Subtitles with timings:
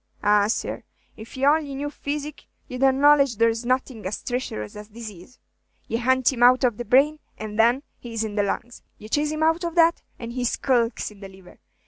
[0.23, 0.81] Ah, sir,
[1.15, 5.37] if ye only knew physic, ye 'd acknowledge there 's nothing as treacherous as dizaze.
[5.87, 8.81] Ye hunt him out of the brain, and then he is in the lungs.
[8.97, 11.59] Ye chase him out of that, and he skulks in the liver.